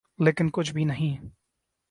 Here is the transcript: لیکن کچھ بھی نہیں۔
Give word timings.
لیکن 0.19 0.49
کچھ 0.53 0.73
بھی 0.73 0.85
نہیں۔ 0.85 1.25